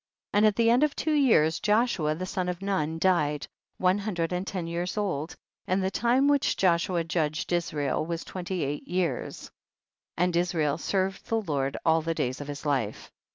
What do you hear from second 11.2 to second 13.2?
the Lord all the days of his life.